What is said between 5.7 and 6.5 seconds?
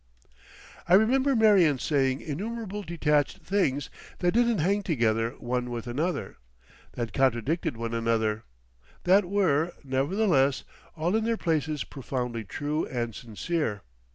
another,